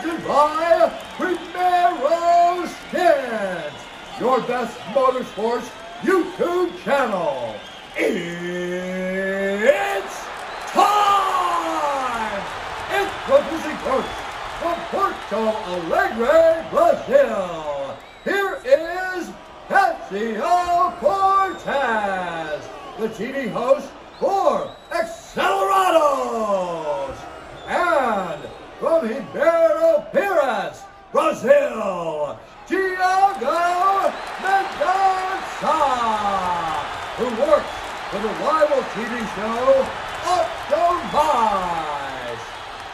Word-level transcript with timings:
presented 0.00 0.26
by 0.26 0.92
Primero 1.16 2.66
Skins, 2.66 3.74
your 4.20 4.40
best 4.42 4.76
motorsports 4.94 5.68
YouTube 6.02 6.78
channel. 6.84 7.54
It's 7.96 8.94
time! 10.72 12.42
Introducing 12.92 13.76
first 13.78 14.08
from 14.60 14.76
Porto 14.90 15.42
Alegre, 15.72 16.66
Brazil. 16.70 17.96
Here 18.24 18.54
is 18.64 19.30
Patsio 19.68 20.92
Cortez, 21.00 22.68
the 22.98 23.08
TV 23.08 23.50
host 23.50 23.88
for 24.20 24.70
Accelerados. 24.92 26.38
And 27.66 28.40
from 28.78 29.08
Ribeiro 29.08 30.06
Pires, 30.12 30.82
Brazil, 31.40 32.36
Tiago 32.66 34.10
Mendonça, 34.42 35.78
who 37.16 37.26
works 37.40 37.74
for 38.10 38.18
the 38.18 38.28
rival 38.42 38.82
TV 38.94 39.12
show 39.36 39.86
Optimize. 40.74 42.42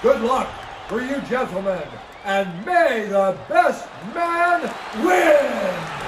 Good 0.02 0.20
luck 0.20 0.48
for 0.88 1.00
you 1.00 1.20
gentlemen, 1.22 1.88
and 2.26 2.66
may 2.66 3.06
the 3.08 3.34
best 3.48 3.88
man 4.14 4.70
win! 5.02 6.03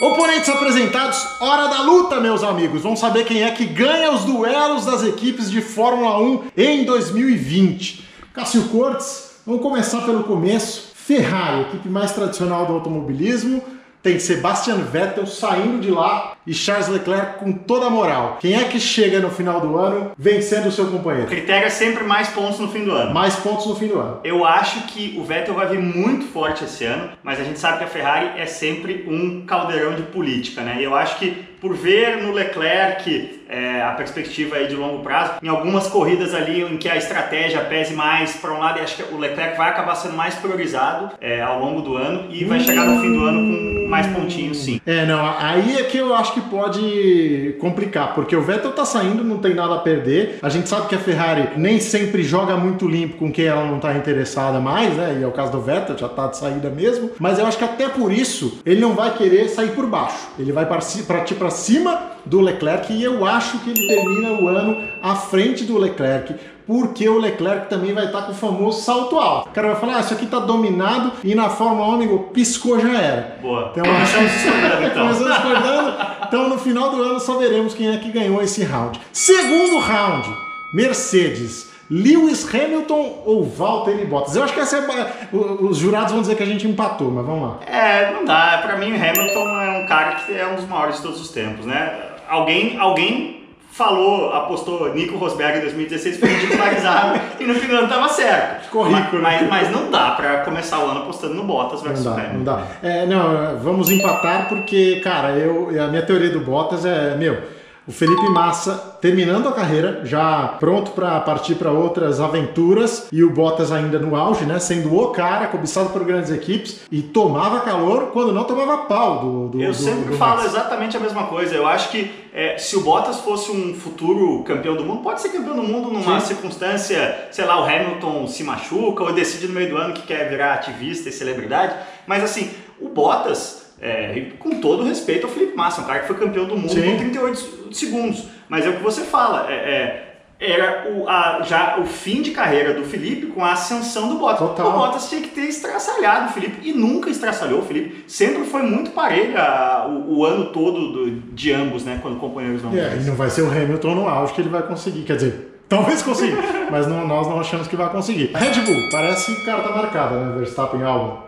Oponentes 0.00 0.48
apresentados, 0.48 1.40
hora 1.40 1.68
da 1.68 1.82
luta, 1.82 2.20
meus 2.20 2.42
amigos. 2.42 2.82
Vamos 2.82 2.98
saber 2.98 3.24
quem 3.24 3.44
é 3.44 3.50
que 3.52 3.64
ganha 3.64 4.10
os 4.10 4.24
duelos 4.24 4.84
das 4.84 5.04
equipes 5.04 5.48
de 5.48 5.60
Fórmula 5.60 6.18
1 6.20 6.44
em 6.56 6.84
2020. 6.84 8.04
Cássio 8.32 8.64
Cortes, 8.70 9.36
vamos 9.46 9.62
começar 9.62 10.00
pelo 10.00 10.24
começo. 10.24 10.90
Ferrari, 10.96 11.60
equipe 11.62 11.88
mais 11.88 12.10
tradicional 12.10 12.66
do 12.66 12.72
automobilismo, 12.72 13.62
tem 14.04 14.18
Sebastian 14.18 14.76
Vettel 14.76 15.26
saindo 15.26 15.80
de 15.80 15.90
lá 15.90 16.36
e 16.46 16.52
Charles 16.52 16.88
Leclerc 16.88 17.38
com 17.38 17.52
toda 17.52 17.86
a 17.86 17.90
moral. 17.90 18.36
Quem 18.38 18.54
é 18.54 18.64
que 18.64 18.78
chega 18.78 19.18
no 19.18 19.30
final 19.30 19.62
do 19.62 19.78
ano 19.78 20.12
vencendo 20.18 20.66
o 20.66 20.70
seu 20.70 20.84
O 20.84 20.90
companheiro? 20.90 21.26
critério 21.26 21.66
é 21.66 21.70
sempre 21.70 22.04
mais 22.04 22.28
pontos 22.28 22.58
no 22.60 22.68
fim 22.70 22.84
do 22.84 22.92
ano. 22.92 23.14
Mais 23.14 23.34
pontos 23.36 23.64
no 23.64 23.74
fim 23.74 23.86
do 23.88 23.98
ano. 23.98 24.20
Eu 24.22 24.44
acho 24.44 24.82
que 24.88 25.16
o 25.18 25.24
Vettel 25.24 25.54
vai 25.54 25.68
vir 25.68 25.78
muito 25.80 26.26
forte 26.26 26.64
esse 26.64 26.84
ano, 26.84 27.12
mas 27.22 27.40
a 27.40 27.44
gente 27.44 27.58
sabe 27.58 27.78
que 27.78 27.84
a 27.84 27.86
Ferrari 27.86 28.38
é 28.38 28.44
sempre 28.44 29.06
um 29.08 29.46
caldeirão 29.46 29.94
de 29.94 30.02
política, 30.02 30.60
né? 30.60 30.76
E 30.80 30.84
eu 30.84 30.94
acho 30.94 31.18
que 31.18 31.30
por 31.58 31.74
ver 31.74 32.18
no 32.18 32.30
Leclerc 32.30 33.40
é, 33.48 33.82
a 33.82 33.92
perspectiva 33.92 34.56
aí 34.56 34.66
de 34.66 34.74
longo 34.74 35.02
prazo, 35.02 35.34
em 35.42 35.48
algumas 35.48 35.86
corridas 35.86 36.34
ali 36.34 36.62
em 36.62 36.76
que 36.76 36.88
a 36.88 36.96
estratégia 36.96 37.60
pese 37.60 37.94
mais 37.94 38.34
para 38.36 38.52
um 38.52 38.58
lado, 38.58 38.78
eu 38.78 38.84
acho 38.84 38.96
que 38.96 39.14
o 39.14 39.18
Leclerc 39.18 39.56
vai 39.56 39.70
acabar 39.70 39.94
sendo 39.94 40.16
mais 40.16 40.34
priorizado 40.34 41.10
é, 41.20 41.40
ao 41.40 41.58
longo 41.58 41.80
do 41.80 41.96
ano 41.96 42.26
e 42.30 42.44
vai 42.44 42.60
chegar 42.60 42.84
no 42.84 43.00
fim 43.00 43.12
do 43.12 43.24
ano 43.24 43.38
com 43.38 43.88
mais 43.88 44.06
pontinhos, 44.08 44.58
sim. 44.58 44.80
É, 44.86 45.04
não, 45.06 45.24
aí 45.38 45.76
é 45.78 45.84
que 45.84 45.98
eu 45.98 46.14
acho 46.14 46.32
que 46.32 46.40
pode 46.40 47.54
complicar, 47.60 48.14
porque 48.14 48.34
o 48.34 48.42
Vettel 48.42 48.72
tá 48.72 48.84
saindo, 48.84 49.22
não 49.22 49.38
tem 49.38 49.54
nada 49.54 49.74
a 49.74 49.78
perder. 49.78 50.38
A 50.42 50.48
gente 50.48 50.68
sabe 50.68 50.88
que 50.88 50.94
a 50.94 50.98
Ferrari 50.98 51.50
nem 51.56 51.78
sempre 51.78 52.22
joga 52.22 52.56
muito 52.56 52.88
limpo 52.88 53.16
com 53.18 53.30
quem 53.30 53.44
ela 53.44 53.64
não 53.64 53.78
tá 53.78 53.94
interessada 53.94 54.58
mais, 54.58 54.96
né? 54.96 55.18
E 55.20 55.22
é 55.22 55.26
o 55.26 55.32
caso 55.32 55.52
do 55.52 55.60
Vettel, 55.60 55.96
já 55.96 56.08
tá 56.08 56.26
de 56.26 56.38
saída 56.38 56.70
mesmo. 56.70 57.10
Mas 57.18 57.38
eu 57.38 57.46
acho 57.46 57.58
que 57.58 57.64
até 57.64 57.88
por 57.88 58.12
isso 58.12 58.60
ele 58.64 58.80
não 58.80 58.94
vai 58.94 59.14
querer 59.14 59.48
sair 59.48 59.70
por 59.70 59.86
baixo. 59.86 60.28
Ele 60.38 60.52
vai 60.52 60.66
partir 60.66 61.02
para 61.04 61.50
cima 61.50 62.14
do 62.24 62.40
Leclerc 62.40 62.92
e 62.92 63.02
eu 63.02 63.24
acho 63.24 63.33
que 63.40 63.70
ele 63.70 63.86
termina 63.86 64.32
o 64.32 64.48
ano 64.48 64.78
à 65.02 65.14
frente 65.14 65.64
do 65.64 65.78
Leclerc. 65.78 66.34
Porque 66.66 67.06
o 67.06 67.18
Leclerc 67.18 67.68
também 67.68 67.92
vai 67.92 68.06
estar 68.06 68.22
com 68.22 68.32
o 68.32 68.34
famoso 68.34 68.80
salto 68.80 69.18
alto. 69.18 69.48
O 69.50 69.52
cara 69.52 69.68
vai 69.68 69.76
falar, 69.76 69.96
ah, 69.96 70.00
isso 70.00 70.14
aqui 70.14 70.26
tá 70.26 70.38
dominado 70.38 71.12
e 71.22 71.34
na 71.34 71.50
Fórmula 71.50 71.88
1, 71.88 71.92
amigo, 71.92 72.18
piscou 72.32 72.80
já 72.80 72.98
era. 72.98 73.38
Boa. 73.42 73.70
Então, 73.70 73.84
Começamos 73.92 74.32
discordando, 74.32 74.86
então. 74.86 75.02
Começamos 75.02 75.34
discordando. 75.34 75.94
Então, 76.26 76.48
no 76.48 76.58
final 76.58 76.90
do 76.90 77.02
ano, 77.02 77.20
só 77.20 77.36
veremos 77.36 77.74
quem 77.74 77.94
é 77.94 77.98
que 77.98 78.10
ganhou 78.10 78.40
esse 78.42 78.64
round. 78.64 78.98
Segundo 79.12 79.78
round, 79.78 80.28
Mercedes. 80.72 81.74
Lewis 81.90 82.48
Hamilton 82.52 83.22
ou 83.26 83.44
Valtteri 83.44 84.06
Bottas? 84.06 84.34
Eu 84.34 84.42
acho 84.42 84.54
que 84.54 84.60
essa 84.60 84.78
é. 84.78 85.28
Os 85.36 85.76
jurados 85.76 86.12
vão 86.12 86.22
dizer 86.22 86.34
que 86.34 86.42
a 86.42 86.46
gente 86.46 86.66
empatou, 86.66 87.10
mas 87.10 87.26
vamos 87.26 87.42
lá. 87.42 87.58
É, 87.66 88.10
não 88.10 88.24
dá. 88.24 88.58
Pra 88.62 88.78
mim, 88.78 88.94
Hamilton 88.96 89.60
é 89.60 89.84
um 89.84 89.86
cara 89.86 90.12
que 90.12 90.32
é 90.32 90.46
um 90.46 90.54
dos 90.56 90.66
maiores 90.66 90.96
de 90.96 91.02
todos 91.02 91.20
os 91.20 91.28
tempos, 91.28 91.66
né? 91.66 92.13
Alguém, 92.34 92.76
alguém 92.80 93.44
falou, 93.70 94.32
apostou 94.32 94.92
Nico 94.92 95.16
Rosberg 95.16 95.58
em 95.58 95.60
2016, 95.62 96.18
foi 96.18 96.28
ridicularizado 96.28 97.20
e 97.38 97.44
no 97.44 97.54
fim 97.54 97.68
do 97.68 97.76
ano 97.76 97.88
tava 97.88 98.08
certo. 98.08 98.64
Ficou 98.64 98.82
rico, 98.84 99.16
mas, 99.20 99.42
né? 99.42 99.48
mas, 99.48 99.48
mas 99.48 99.70
não 99.70 99.88
dá 99.90 100.10
pra 100.12 100.38
começar 100.38 100.80
o 100.80 100.90
ano 100.90 101.00
apostando 101.02 101.34
no 101.34 101.44
Bottas 101.44 101.80
Não 101.82 101.88
versus 101.88 102.04
dá, 102.04 102.12
Hamilton. 102.12 102.34
não 102.36 102.44
dá. 102.44 102.62
É, 102.82 103.06
não, 103.06 103.58
vamos 103.58 103.88
empatar 103.90 104.48
porque, 104.48 105.00
cara, 105.02 105.30
eu, 105.30 105.68
a 105.80 105.86
minha 105.88 106.02
teoria 106.02 106.30
do 106.30 106.40
Bottas 106.40 106.84
é, 106.84 107.16
meu, 107.16 107.38
o 107.86 107.92
Felipe 107.92 108.28
Massa 108.30 108.96
terminando 109.00 109.46
a 109.48 109.52
carreira, 109.52 110.00
já 110.04 110.56
pronto 110.58 110.92
para 110.92 111.20
partir 111.20 111.54
para 111.56 111.70
outras 111.70 112.18
aventuras, 112.20 113.08
e 113.12 113.22
o 113.22 113.30
Bottas 113.30 113.70
ainda 113.70 113.98
no 113.98 114.16
auge, 114.16 114.44
né? 114.46 114.58
Sendo 114.58 114.94
o 114.98 115.08
cara, 115.08 115.46
cobiçado 115.48 115.90
por 115.90 116.02
grandes 116.04 116.30
equipes, 116.30 116.80
e 116.90 117.02
tomava 117.02 117.60
calor 117.60 118.10
quando 118.12 118.32
não 118.32 118.44
tomava 118.44 118.78
pau 118.84 119.18
do. 119.20 119.48
do 119.48 119.62
Eu 119.62 119.70
do- 119.72 119.76
sempre 119.76 120.10
do 120.12 120.16
falo 120.16 120.42
exatamente 120.44 120.96
a 120.96 121.00
mesma 121.00 121.24
coisa. 121.24 121.54
Eu 121.54 121.66
acho 121.66 121.90
que 121.90 122.10
é, 122.32 122.56
se 122.58 122.76
o 122.76 122.80
Bottas 122.80 123.20
fosse 123.20 123.50
um 123.50 123.74
futuro 123.74 124.42
campeão 124.44 124.74
do 124.76 124.84
mundo, 124.84 125.02
pode 125.02 125.20
ser 125.20 125.28
campeão 125.28 125.54
do 125.54 125.62
mundo 125.62 125.90
numa 125.90 126.20
Sim. 126.20 126.26
circunstância, 126.34 127.28
sei 127.30 127.44
lá, 127.44 127.60
o 127.60 127.64
Hamilton 127.64 128.26
se 128.26 128.42
machuca 128.42 129.04
ou 129.04 129.12
decide 129.12 129.46
no 129.46 129.52
meio 129.54 129.68
do 129.70 129.76
ano 129.76 129.92
que 129.92 130.02
quer 130.02 130.28
virar 130.30 130.54
ativista 130.54 131.08
e 131.08 131.12
celebridade. 131.12 131.74
Mas 132.06 132.24
assim, 132.24 132.50
o 132.80 132.88
Bottas, 132.88 133.63
é, 133.80 134.26
com 134.38 134.50
todo 134.60 134.82
o 134.82 134.86
respeito 134.86 135.26
ao 135.26 135.32
Felipe 135.32 135.56
Massa, 135.56 135.82
um 135.82 135.84
cara 135.84 136.00
que 136.00 136.06
foi 136.06 136.16
campeão 136.16 136.46
do 136.46 136.56
mundo 136.56 136.72
Sim. 136.72 136.92
com 136.92 136.96
38 136.98 137.68
segundos. 137.72 138.24
Mas 138.48 138.64
é 138.66 138.68
o 138.70 138.76
que 138.76 138.82
você 138.82 139.02
fala, 139.02 139.46
é, 139.50 139.54
é, 139.54 140.04
era 140.40 140.92
o, 140.92 141.08
a- 141.08 141.40
já 141.44 141.78
o 141.78 141.86
fim 141.86 142.20
de 142.20 142.32
carreira 142.32 142.74
do 142.74 142.84
Felipe 142.84 143.26
com 143.26 143.44
a 143.44 143.52
ascensão 143.52 144.08
do 144.08 144.16
Bottas. 144.18 144.38
Total. 144.48 144.68
O 144.68 144.72
Bottas 144.72 145.08
tinha 145.08 145.20
que 145.22 145.28
ter 145.28 145.42
estraçalhado 145.46 146.26
o 146.28 146.32
Felipe 146.32 146.68
e 146.68 146.72
nunca 146.72 147.08
estraçalhou 147.08 147.60
o 147.60 147.64
Felipe. 147.64 148.04
Sempre 148.06 148.44
foi 148.44 148.62
muito 148.62 148.90
parelha 148.90 149.86
o, 149.88 150.18
o 150.18 150.24
ano 150.24 150.46
todo 150.46 150.92
do- 150.92 151.10
de 151.32 151.52
ambos, 151.52 151.84
né? 151.84 151.98
Quando 152.02 152.18
companheiros 152.18 152.62
não. 152.62 152.72
É, 152.76 152.96
e 152.96 153.04
não 153.04 153.14
vai 153.14 153.30
ser 153.30 153.42
o 153.42 153.50
Hamilton 153.50 153.94
no 153.94 154.08
auge 154.08 154.34
que 154.34 154.40
ele 154.40 154.50
vai 154.50 154.62
conseguir. 154.62 155.02
Quer 155.02 155.16
dizer, 155.16 155.58
talvez 155.68 156.02
consiga, 156.02 156.36
mas 156.70 156.86
não- 156.86 157.06
nós 157.06 157.26
não 157.26 157.40
achamos 157.40 157.66
que 157.68 157.76
vai 157.76 157.88
conseguir. 157.90 158.30
Red 158.34 158.60
Bull, 158.60 158.88
parece 158.90 159.34
que 159.34 159.44
carta 159.46 159.70
marcada, 159.70 160.16
né? 160.18 160.36
Verstappen 160.36 160.82
Albon. 160.82 161.22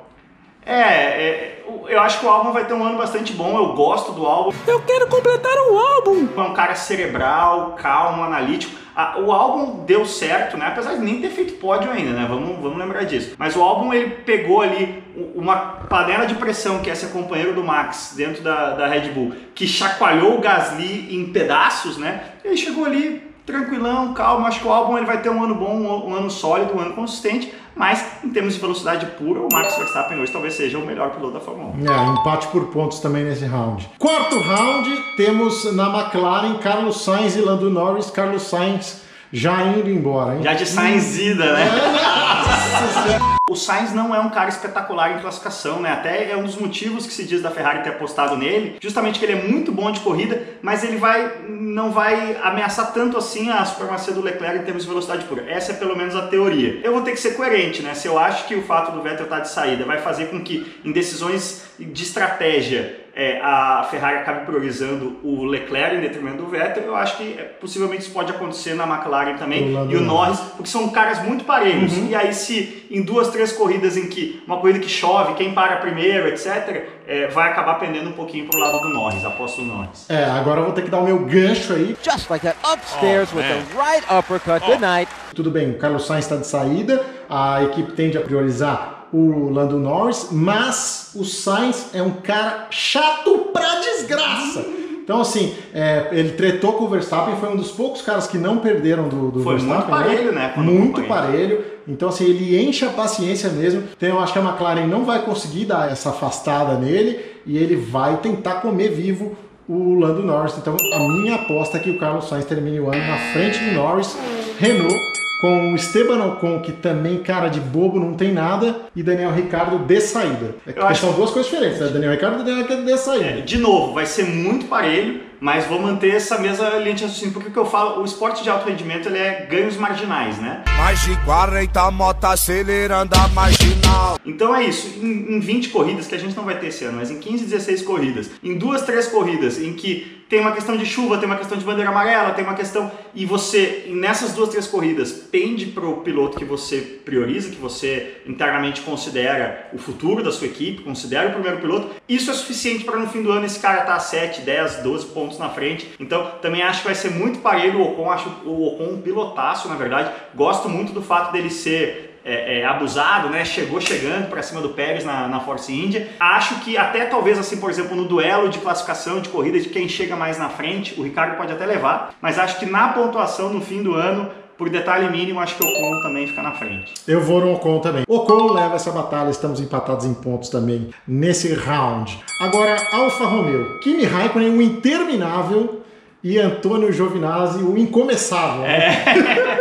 É, 0.67 0.81
é, 0.81 1.65
eu 1.89 2.01
acho 2.01 2.19
que 2.19 2.27
o 2.27 2.29
álbum 2.29 2.51
vai 2.51 2.65
ter 2.65 2.75
um 2.75 2.83
ano 2.83 2.99
bastante 2.99 3.33
bom. 3.33 3.57
Eu 3.57 3.75
gosto 3.75 4.11
do 4.13 4.27
álbum. 4.27 4.53
Eu 4.67 4.81
quero 4.83 5.07
completar 5.07 5.53
o 5.71 5.79
álbum! 5.79 6.29
É 6.37 6.41
um 6.41 6.53
cara 6.55 6.75
cerebral, 6.75 7.77
calmo, 7.81 8.25
analítico. 8.25 8.75
A- 8.97 9.19
o 9.19 9.31
álbum 9.31 9.85
deu 9.85 10.05
certo, 10.07 10.57
né? 10.57 10.67
Apesar 10.69 10.95
de 10.95 11.01
nem 11.01 11.21
ter 11.21 11.29
feito 11.31 11.55
pódio 11.55 11.91
ainda, 11.91 12.11
né? 12.13 12.27
Vamos, 12.29 12.59
vamos 12.61 12.79
lembrar 12.79 13.05
disso. 13.05 13.35
Mas 13.39 13.55
o 13.55 13.63
álbum 13.63 13.93
ele 13.93 14.09
pegou 14.25 14.63
ali 14.63 15.05
uma 15.35 15.57
panela 15.89 16.27
de 16.27 16.35
pressão 16.35 16.81
que 16.81 16.91
é 16.91 16.95
ser 16.95 17.09
companheiro 17.13 17.53
do 17.55 17.63
Max 17.63 18.15
dentro 18.17 18.43
da, 18.43 18.71
da 18.71 18.87
Red 18.89 19.11
Bull, 19.11 19.35
que 19.55 19.69
chacoalhou 19.69 20.37
o 20.37 20.41
Gasly 20.41 21.15
em 21.15 21.27
pedaços, 21.31 21.97
né? 21.99 22.23
E 22.43 22.49
ele 22.49 22.57
chegou 22.57 22.87
ali 22.87 23.26
tranquilão, 23.47 24.13
calmo. 24.13 24.47
Acho 24.47 24.61
que 24.61 24.67
o 24.67 24.73
álbum 24.73 24.97
ele 24.99 25.07
vai 25.07 25.23
ter 25.23 25.31
um 25.31 25.43
ano 25.43 25.55
bom, 25.55 25.75
um, 26.07 26.15
ano 26.15 26.29
sólido, 26.31 26.77
um 26.77 26.81
ano 26.81 26.95
consistente. 26.95 27.55
Mas 27.75 28.05
em 28.25 28.31
termos 28.31 28.55
de 28.55 28.61
velocidade 28.61 29.05
pura, 29.19 29.41
o 29.41 29.49
Max 29.53 29.77
Verstappen 29.77 30.19
hoje 30.19 30.33
talvez 30.33 30.55
seja 30.55 30.79
o 30.79 30.87
melhor 30.87 31.11
piloto 31.11 31.35
da 31.35 31.41
Fórmula 31.41 31.75
1. 31.77 31.91
É, 31.93 32.07
empate 32.21 32.47
por 32.49 32.65
pontos 32.69 33.01
também 33.01 33.23
nesse 33.25 33.45
round. 33.45 33.87
Quarto 33.99 34.39
round, 34.39 34.91
temos 35.17 35.71
na 35.75 35.87
McLaren 35.89 36.55
Carlos 36.55 37.03
Sainz 37.05 37.37
e 37.37 37.41
Lando 37.43 37.69
Norris. 37.71 38.11
Carlos 38.11 38.43
Sainz 38.45 39.03
já 39.31 39.63
indo 39.65 39.91
embora, 39.91 40.37
hein? 40.37 40.43
Já 40.43 40.55
de 40.55 40.65
Sainzida, 40.65 41.45
É, 41.45 41.53
né? 41.53 41.71
Nossa 41.71 43.03
Senhora. 43.09 43.36
O 43.49 43.55
Sainz 43.55 43.95
não 43.95 44.13
é 44.13 44.19
um 44.19 44.29
cara 44.29 44.49
espetacular 44.49 45.17
em 45.17 45.21
classificação, 45.21 45.81
né? 45.81 45.93
Até 45.93 46.33
é 46.33 46.37
um 46.37 46.43
dos 46.43 46.57
motivos 46.57 47.07
que 47.07 47.13
se 47.13 47.23
diz 47.23 47.41
da 47.41 47.49
Ferrari 47.49 47.85
ter 47.85 47.91
apostado 47.91 48.37
nele, 48.37 48.77
justamente 48.83 49.21
que 49.21 49.25
ele 49.25 49.35
é 49.35 49.43
muito 49.49 49.71
bom 49.71 49.89
de 49.93 50.01
corrida, 50.01 50.43
mas 50.61 50.83
ele 50.83 50.97
vai 50.97 51.43
não 51.49 51.93
vai 51.93 52.37
ameaçar 52.43 52.93
tanto 52.93 53.17
assim 53.17 53.49
a 53.49 53.65
supremacia 53.65 54.13
do 54.13 54.21
Leclerc 54.21 54.59
em 54.59 54.65
termos 54.65 54.83
de 54.83 54.89
velocidade 54.89 55.27
pura. 55.27 55.49
Essa 55.49 55.71
é 55.71 55.75
pelo 55.77 55.97
menos 55.97 56.17
a 56.17 56.27
teoria. 56.27 56.81
Eu 56.83 56.93
vou 56.93 57.03
ter 57.03 57.13
que 57.13 57.21
ser 57.21 57.37
coerente, 57.37 57.83
né? 57.83 57.95
Se 57.95 58.09
eu 58.09 58.19
acho 58.19 58.49
que 58.49 58.57
o 58.57 58.63
fato 58.63 58.91
do 58.91 59.01
Vettel 59.01 59.27
estar 59.27 59.39
de 59.39 59.49
saída 59.49 59.85
vai 59.85 59.99
fazer 59.99 60.27
com 60.27 60.43
que 60.43 60.81
em 60.85 60.91
decisões 60.91 61.67
de 61.79 62.03
estratégia 62.03 63.06
é, 63.19 63.41
a 63.41 63.89
Ferrari 63.91 64.19
acabe 64.19 64.45
priorizando 64.45 65.17
o 65.25 65.47
Leclerc 65.47 65.97
em 65.97 66.01
detrimento 66.01 66.37
do 66.37 66.49
Vettel, 66.51 66.85
eu 66.85 66.95
acho 66.95 67.17
que 67.17 67.35
é, 67.39 67.45
possivelmente 67.45 68.03
isso 68.03 68.11
pode 68.11 68.31
acontecer 68.31 68.75
na 68.75 68.87
McLaren 68.87 69.39
também 69.39 69.73
e 69.89 69.97
o 69.97 70.03
Norris. 70.03 70.39
Porque 70.39 70.69
são 70.69 70.87
caras 70.91 71.23
muito 71.23 71.43
parelhos. 71.47 71.97
Uhum. 71.97 72.09
E 72.09 72.15
aí, 72.15 72.35
se 72.35 72.87
em 72.91 73.01
duas, 73.01 73.29
três 73.29 73.53
corridas 73.53 73.97
em 73.97 74.11
que 74.11 74.43
uma 74.47 74.59
corrida 74.59 74.81
que 74.81 74.89
chove, 74.89 75.33
quem 75.33 75.55
para 75.55 75.77
primeiro, 75.77 76.29
etc., 76.29 76.85
é, 77.07 77.29
vai 77.29 77.51
acabar 77.51 77.77
pendendo 77.77 78.11
um 78.11 78.13
pouquinho 78.13 78.47
pro 78.49 78.61
lado 78.61 78.81
do 78.81 78.91
Norris, 78.91 79.25
aposto 79.25 79.63
no 79.63 79.77
Norris. 79.77 80.11
É, 80.11 80.25
agora 80.25 80.61
eu 80.61 80.65
vou 80.65 80.75
ter 80.75 80.83
que 80.83 80.91
dar 80.91 80.99
o 80.99 81.05
meu 81.05 81.19
gancho 81.21 81.73
aí. 81.73 81.97
Just 82.03 82.29
like 82.29 82.45
that, 82.45 82.59
upstairs 82.71 83.33
with 83.33 83.45
the 83.45 83.63
right 83.75 84.05
uppercut. 84.13 84.61
Good 84.67 84.83
night. 84.83 85.11
Tudo 85.35 85.51
bem, 85.51 85.71
o 85.71 85.79
Carlos 85.79 86.07
Sainz 86.07 86.27
está 86.27 86.37
de 86.37 86.47
saída, 86.47 87.03
a 87.31 87.63
equipe 87.63 87.93
tende 87.93 88.19
a 88.19 88.21
priorizar 88.21 88.96
o 89.13 89.51
Lando 89.51 89.79
Norris, 89.79 90.29
mas 90.33 91.11
o 91.15 91.25
Sainz 91.25 91.89
é 91.95 92.03
um 92.03 92.11
cara 92.11 92.67
chato 92.71 93.51
pra 93.53 93.81
desgraça. 93.81 94.65
Então, 95.03 95.21
assim, 95.21 95.55
é, 95.73 96.09
ele 96.11 96.31
tretou 96.31 96.73
com 96.73 96.85
o 96.85 96.89
Verstappen, 96.89 97.37
foi 97.37 97.49
um 97.51 97.57
dos 97.57 97.71
poucos 97.71 98.03
caras 98.03 98.27
que 98.27 98.37
não 98.37 98.59
perderam 98.59 99.09
do, 99.09 99.31
do 99.31 99.43
Foi 99.45 99.55
muito 99.55 99.67
Verstappen. 99.69 99.95
parelho, 99.95 100.33
né, 100.33 100.51
quando 100.53 100.73
Muito 100.73 101.01
acompanha. 101.01 101.23
parelho. 101.23 101.65
Então, 101.87 102.09
assim, 102.09 102.25
ele 102.25 102.61
enche 102.61 102.85
a 102.85 102.89
paciência 102.91 103.49
mesmo. 103.51 103.85
Então, 103.97 104.09
eu 104.09 104.19
acho 104.19 104.33
que 104.33 104.39
a 104.41 104.43
McLaren 104.43 104.87
não 104.89 105.05
vai 105.05 105.23
conseguir 105.23 105.67
dar 105.67 105.93
essa 105.93 106.11
afastada 106.11 106.75
nele 106.75 107.21
e 107.47 107.57
ele 107.57 107.77
vai 107.77 108.17
tentar 108.17 108.55
comer 108.55 108.89
vivo 108.89 109.37
o 109.69 109.95
Lando 109.95 110.25
Norris. 110.25 110.55
Então, 110.59 110.75
a 110.77 110.99
minha 110.99 111.37
aposta 111.37 111.77
é 111.77 111.81
que 111.81 111.91
o 111.91 111.99
Carlos 112.01 112.29
Sainz 112.29 112.45
termine 112.45 112.81
o 112.81 112.89
ano 112.91 112.99
na 113.07 113.17
frente 113.33 113.61
do 113.61 113.73
Norris, 113.75 114.17
Renault, 114.59 115.06
com 115.41 115.73
o 115.73 115.77
Esteban 115.77 116.25
Ocon, 116.25 116.61
que 116.61 116.73
também, 116.73 117.23
cara 117.23 117.49
de 117.49 117.61
bobo, 117.61 118.01
não 118.01 118.15
tem 118.15 118.33
nada, 118.33 118.83
e 118.95 119.03
Daniel 119.03 119.33
Ricardo 119.33 119.79
de 119.79 120.01
saída. 120.01 120.55
É 120.67 120.73
que 120.73 120.95
são 120.95 121.13
duas 121.13 121.31
coisas 121.31 121.51
diferentes, 121.51 121.81
né? 121.81 121.89
Daniel 121.89 122.13
Ricardo 122.13 122.37
e 122.37 122.45
Daniel 122.45 122.63
Ricardo 122.63 122.85
de 122.85 122.99
saída. 122.99 123.43
De 123.43 123.59
novo, 123.59 123.93
vai 123.93 124.07
ser 124.07 124.25
muito 124.25 124.67
parelho, 124.67 125.21
mas 125.41 125.67
vou 125.67 125.81
manter 125.81 126.15
essa 126.15 126.39
mesma 126.39 126.71
linha 126.77 126.95
de 126.95 127.05
raciocínio, 127.05 127.35
porque 127.35 127.49
o 127.51 127.53
que 127.53 127.59
eu 127.59 127.67
falo, 127.67 128.01
o 128.01 128.05
esporte 128.05 128.43
de 128.43 128.49
alto 128.49 128.69
rendimento 128.69 129.09
ele 129.09 129.19
é 129.19 129.47
ganhos 129.51 129.77
marginais, 129.77 130.39
né? 130.39 130.63
Mais 130.79 131.01
de 131.01 131.15
40 131.25 131.91
moto 131.91 132.25
acelerando 132.25 133.15
a 133.17 133.29
marginal. 133.29 134.19
Então 134.25 134.55
é 134.55 134.65
isso, 134.65 134.99
em, 135.03 135.37
em 135.37 135.41
20 135.41 135.69
corridas, 135.69 136.07
que 136.07 136.15
a 136.15 136.19
gente 136.19 136.35
não 136.37 136.45
vai 136.45 136.59
ter 136.59 136.69
esse 136.69 136.85
ano, 136.85 136.97
mas 136.97 137.11
em 137.11 137.19
15, 137.19 137.45
16 137.45 137.83
corridas, 137.83 138.31
em 138.43 138.57
duas, 138.57 138.83
três 138.83 139.07
corridas, 139.07 139.61
em 139.61 139.75
que 139.75 140.16
tem 140.29 140.41
uma 140.41 140.53
questão 140.53 140.77
de 140.77 140.85
chuva, 140.85 141.19
tem 141.19 141.27
uma 141.27 141.37
questão 141.37 141.57
de 141.57 141.65
bandeira 141.65 141.91
amarela, 141.91 142.33
tem 142.33 142.45
uma 142.45 142.55
questão. 142.55 142.91
E 143.15 143.25
você, 143.25 143.87
nessas 143.89 144.33
duas, 144.33 144.49
três 144.49 144.67
corridas, 144.67 145.13
pende 145.13 145.67
pro 145.67 145.99
piloto 145.99 146.39
que 146.39 146.45
você 146.45 146.79
prioriza, 147.05 147.51
que 147.51 147.57
você 147.57 148.23
internamente 148.27 148.81
considera 148.81 149.71
o 149.73 149.79
futuro 149.79 150.23
da 150.23 150.33
sua 150.33 150.47
equipe, 150.49 150.83
considera 150.83 151.29
o 151.29 151.33
primeiro 151.33 151.59
piloto, 151.59 151.91
isso 152.09 152.31
é 152.31 152.35
suficiente 152.35 152.85
para 152.85 152.99
no 152.99 153.09
fim 153.09 153.23
do 153.23 153.31
ano 153.31 153.47
esse 153.47 153.61
cara 153.61 153.81
estar 153.81 153.95
tá 153.95 154.01
7, 154.01 154.41
10, 154.41 154.77
12 154.83 155.07
pontos 155.07 155.39
na 155.39 155.49
frente. 155.49 155.89
Então 156.01 156.33
também 156.43 156.63
acho 156.63 156.81
que 156.81 156.87
vai 156.87 156.95
ser 156.95 157.11
muito 157.11 157.39
parelho 157.39 157.81
o 157.81 157.93
Ocon, 157.93 158.11
acho 158.11 158.29
o 158.45 158.67
Ocon 158.67 158.95
um 158.95 159.03
pilotaço, 159.03 159.69
na 159.69 159.77
verdade. 159.77 160.11
Gosto 160.35 160.69
muito 160.69 160.93
do 160.93 161.03
fato 161.03 161.33
dele 161.33 161.51
ser 161.51 162.16
é, 162.27 162.59
é, 162.59 162.65
abusado, 162.65 163.31
né? 163.31 163.45
Chegou 163.45 163.81
chegando 163.81 164.29
para 164.29 164.43
cima 164.43 164.61
do 164.61 164.71
Pérez 164.71 165.05
na, 165.05 165.29
na 165.29 165.39
Force 165.39 165.73
India. 165.73 166.09
Acho 166.19 166.57
que 166.57 166.77
até 166.77 167.05
talvez 167.05 167.39
assim, 167.39 167.59
por 167.59 167.71
exemplo, 167.71 167.97
no 167.97 168.05
duelo 168.05 168.49
de 168.49 168.59
classificação 168.59 169.21
de 169.21 169.29
corrida 169.29 169.61
de 169.61 169.69
quem 169.69 169.89
chega 169.89 170.17
mais 170.17 170.37
na 170.37 170.49
frente, 170.49 170.99
o 170.99 171.05
Ricardo 171.05 171.37
pode 171.37 171.53
até 171.53 171.65
levar, 171.65 172.15
mas 172.21 172.39
acho 172.39 172.59
que 172.59 172.67
na 172.67 172.89
pontuação 172.89 173.51
no 173.51 173.61
fim 173.61 173.81
do 173.81 173.95
ano, 173.95 174.29
por 174.59 174.69
detalhe 174.69 175.09
mínimo, 175.09 175.39
acho 175.39 175.55
que 175.55 175.65
o 175.65 175.69
Ocon 175.69 176.03
também 176.03 176.27
fica 176.27 176.43
na 176.43 176.53
frente. 176.53 176.95
Eu 177.07 177.21
vou 177.21 177.41
no 177.41 177.53
Ocon 177.53 177.79
também. 177.79 178.05
Ocon 178.09 178.53
leva 178.53 178.75
essa 178.75 178.91
batalha, 178.91 179.31
estamos 179.31 179.61
empatados 179.61 180.05
em 180.05 180.15
pontos 180.15 180.49
também 180.49 180.91
nesse 181.07 181.55
round. 181.55 182.19
Agora, 182.41 182.77
Alfa 182.93 183.27
Romeo. 183.27 183.79
Kimi 183.81 184.05
Raikkonen, 184.05 184.51
o 184.51 184.63
interminável, 184.63 185.83
e 186.25 186.39
Antônio 186.39 186.93
Giovinazzi, 186.93 187.63
o 187.63 187.79
incomeçável. 187.79 188.63
né? 188.63 189.05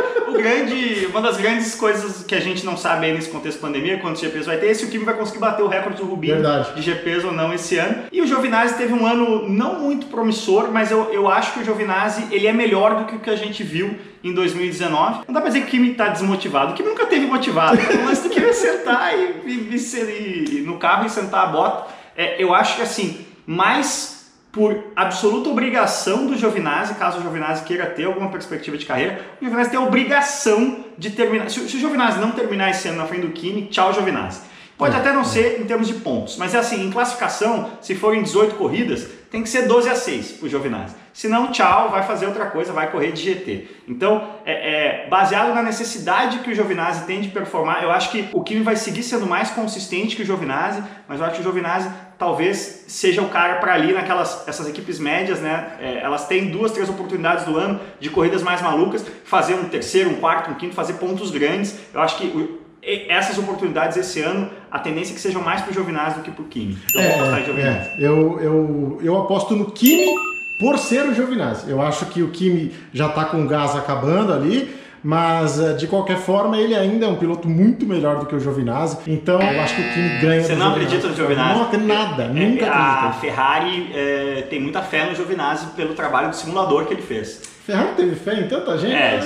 Grande, 0.37 1.07
uma 1.07 1.21
das 1.21 1.37
grandes 1.37 1.75
coisas 1.75 2.23
que 2.23 2.35
a 2.35 2.39
gente 2.39 2.65
não 2.65 2.75
sabe 2.77 3.05
aí 3.07 3.13
nesse 3.13 3.29
contexto 3.29 3.57
de 3.57 3.61
pandemia, 3.61 3.99
quantos 3.99 4.21
GPs 4.21 4.45
vai 4.45 4.57
ter, 4.57 4.67
é 4.69 4.73
se 4.73 4.85
o 4.85 4.89
Kimi 4.89 5.05
vai 5.05 5.15
conseguir 5.15 5.39
bater 5.39 5.63
o 5.63 5.67
recorde 5.67 5.97
do 6.01 6.05
Rubinho 6.07 6.35
Verdade. 6.35 6.73
de 6.75 6.81
GPs 6.81 7.25
ou 7.25 7.31
não 7.31 7.53
esse 7.53 7.77
ano. 7.77 8.03
E 8.11 8.21
o 8.21 8.27
Giovinazzi 8.27 8.75
teve 8.75 8.93
um 8.93 9.05
ano 9.05 9.47
não 9.49 9.79
muito 9.79 10.07
promissor, 10.07 10.69
mas 10.71 10.91
eu, 10.91 11.11
eu 11.13 11.27
acho 11.27 11.53
que 11.53 11.59
o 11.59 11.63
Giovinazzi 11.63 12.25
ele 12.31 12.47
é 12.47 12.53
melhor 12.53 12.95
do 12.95 13.05
que 13.05 13.15
o 13.15 13.19
que 13.19 13.29
a 13.29 13.35
gente 13.35 13.63
viu 13.63 13.95
em 14.23 14.33
2019. 14.33 15.23
Não 15.27 15.33
dá 15.33 15.39
pra 15.41 15.49
dizer 15.49 15.61
que 15.61 15.67
o 15.67 15.69
Kimi 15.71 15.93
tá 15.93 16.07
desmotivado, 16.09 16.71
o 16.71 16.75
Kimi 16.75 16.89
nunca 16.89 17.05
teve 17.05 17.25
motivado. 17.25 17.77
Mas 18.05 18.19
tu 18.21 18.29
queria 18.29 18.53
sentar 18.53 19.13
e, 19.17 19.41
e- 19.45 19.75
e 19.75 20.55
e- 20.57 20.61
no 20.65 20.77
carro 20.77 21.05
e 21.05 21.09
sentar 21.09 21.43
a 21.43 21.47
bota. 21.47 21.87
É, 22.17 22.41
eu 22.41 22.53
acho 22.53 22.75
que 22.77 22.81
assim, 22.81 23.25
mais 23.45 24.14
por 24.55 24.73
absoluta 24.95 25.49
obrigação 25.49 26.25
do 26.27 26.37
Giovinazzi, 26.37 26.95
caso 26.95 27.17
o 27.19 27.21
Giovinazzi 27.21 27.65
queira 27.65 27.85
ter 27.87 28.05
alguma 28.05 28.29
perspectiva 28.29 28.77
de 28.77 28.85
carreira, 28.85 29.19
o 29.41 29.43
Giovinazzi 29.43 29.69
tem 29.69 29.77
a 29.77 29.83
obrigação 29.83 30.77
de 30.97 31.09
terminar. 31.09 31.49
Se, 31.49 31.59
o- 31.59 31.67
se 31.69 31.75
o 31.75 31.79
Giovinazzi 31.79 32.19
não 32.19 32.31
terminar 32.31 32.69
esse 32.71 32.87
ano 32.87 32.99
na 32.99 33.05
frente 33.05 33.23
do 33.27 33.33
Kimi, 33.33 33.63
tchau 33.67 33.93
Giovinazzi. 33.93 34.39
Pode 34.77 34.95
É, 34.95 34.99
até 34.99 35.11
não 35.13 35.25
ser 35.25 35.59
em 35.61 35.65
termos 35.65 35.87
de 35.87 35.95
pontos, 35.95 36.37
mas 36.37 36.55
é 36.55 36.57
assim, 36.57 36.85
em 36.85 36.89
classificação, 36.91 37.69
se 37.81 37.95
forem 37.95 38.23
18 38.23 38.55
corridas, 38.55 39.07
tem 39.31 39.41
que 39.43 39.49
ser 39.49 39.63
12 39.67 39.89
a 39.89 39.95
6 39.95 40.31
pro 40.33 40.47
Giovinazzi. 40.49 40.95
Se 41.13 41.27
não, 41.29 41.49
tchau, 41.51 41.89
vai 41.89 42.03
fazer 42.03 42.25
outra 42.25 42.47
coisa, 42.47 42.73
vai 42.73 42.91
correr 42.91 43.11
de 43.13 43.21
GT. 43.21 43.67
Então, 43.87 44.31
é, 44.45 45.05
é, 45.05 45.09
baseado 45.09 45.53
na 45.53 45.63
necessidade 45.63 46.39
que 46.39 46.51
o 46.51 46.53
Giovinazzi 46.53 47.05
tem 47.05 47.21
de 47.21 47.29
performar, 47.29 47.81
eu 47.83 47.91
acho 47.91 48.11
que 48.11 48.27
o 48.33 48.43
Kimi 48.43 48.61
vai 48.61 48.75
seguir 48.75 49.01
sendo 49.03 49.25
mais 49.25 49.49
consistente 49.49 50.15
que 50.15 50.23
o 50.23 50.25
Giovinazzi, 50.25 50.83
mas 51.07 51.19
eu 51.19 51.25
acho 51.25 51.35
que 51.35 51.39
o 51.41 51.43
Giovinazzi 51.43 51.89
talvez 52.17 52.85
seja 52.87 53.21
o 53.21 53.29
cara 53.29 53.55
para 53.55 53.73
ali 53.73 53.93
naquelas 53.93 54.45
essas 54.47 54.67
equipes 54.67 54.99
médias, 54.99 55.39
né? 55.39 55.73
É, 55.79 55.99
elas 56.03 56.27
têm 56.27 56.49
duas, 56.49 56.71
três 56.71 56.89
oportunidades 56.89 57.45
do 57.45 57.57
ano 57.57 57.79
de 57.99 58.09
corridas 58.09 58.41
mais 58.43 58.61
malucas, 58.61 59.05
fazer 59.23 59.53
um 59.55 59.65
terceiro, 59.69 60.09
um 60.09 60.15
quarto, 60.15 60.51
um 60.51 60.55
quinto, 60.55 60.75
fazer 60.75 60.93
pontos 60.93 61.31
grandes. 61.31 61.77
Eu 61.93 62.01
acho 62.01 62.17
que 62.17 62.25
o- 62.27 62.64
essas 63.09 63.37
oportunidades 63.37 63.97
esse 63.97 64.21
ano, 64.21 64.49
a 64.71 64.79
tendência 64.79 65.13
é 65.13 65.15
que 65.15 65.21
sejam 65.21 65.41
mais 65.41 65.61
pro 65.61 65.73
Giovinazzi 65.73 66.17
do 66.17 66.21
que 66.23 66.31
pro 66.31 66.43
Kimi. 66.45 66.77
Então, 66.89 67.01
eu 67.01 67.07
vou 67.09 67.17
apostar 67.19 67.41
em 67.41 67.45
Giovinazzi. 67.45 67.89
é, 67.89 67.95
eu, 67.99 68.39
eu, 68.41 68.99
eu 69.01 69.17
aposto 69.21 69.55
no 69.55 69.71
Kimi 69.71 70.13
por 70.59 70.77
ser 70.77 71.05
o 71.05 71.13
Giovinazzi. 71.13 71.69
Eu 71.69 71.81
acho 71.81 72.05
que 72.07 72.21
o 72.21 72.29
Kimi 72.29 72.71
já 72.93 73.09
tá 73.09 73.25
com 73.25 73.43
o 73.43 73.47
gás 73.47 73.75
acabando 73.75 74.31
ali, 74.33 74.73
mas 75.03 75.59
eh, 75.59 75.73
de 75.73 75.85
qualquer 75.85 76.17
forma 76.17 76.57
ele 76.57 76.73
ainda 76.73 77.05
é 77.05 77.09
um 77.09 77.15
piloto 77.17 77.47
muito 77.47 77.85
melhor 77.85 78.19
do 78.19 78.25
que 78.25 78.35
o 78.35 78.39
Giovinazzi. 78.39 78.97
Então 79.05 79.39
eu 79.39 79.61
acho 79.61 79.75
que 79.75 79.81
o 79.81 79.93
Kimi 79.93 80.09
ganha 80.19 80.43
Você 80.43 80.55
não 80.55 80.71
acredita 80.71 81.07
no 81.07 81.15
Giovinazzi? 81.15 81.53
Não 81.55 81.63
acredito 81.65 81.87
nada, 81.87 82.23
É, 82.23 82.27
nunca 82.27 82.71
A 82.71 82.93
acredito. 82.93 83.21
Ferrari 83.21 83.91
é, 83.93 84.47
tem 84.49 84.59
muita 84.61 84.81
fé 84.81 85.05
no 85.05 85.13
Giovinazzi 85.15 85.67
pelo 85.75 85.93
trabalho 85.93 86.29
do 86.29 86.35
simulador 86.35 86.85
que 86.85 86.93
ele 86.93 87.01
fez. 87.03 87.41
Ferrari 87.65 87.89
teve 87.97 88.15
fé 88.15 88.39
em 88.39 88.47
tanta 88.47 88.77
gente. 88.77 88.93
É, 88.95 89.19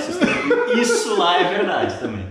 isso 0.74 1.16
lá 1.18 1.40
é 1.40 1.44
verdade 1.44 1.98
também. 1.98 2.26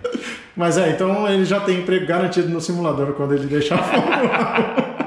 Mas 0.55 0.77
é, 0.77 0.89
então 0.89 1.27
ele 1.27 1.45
já 1.45 1.59
tem 1.59 1.79
emprego 1.79 2.05
garantido 2.05 2.49
no 2.49 2.59
simulador 2.59 3.13
quando 3.13 3.33
ele 3.33 3.47
deixar 3.47 3.75
a 3.75 3.83
Fórmula 3.83 4.85
1. 4.85 4.89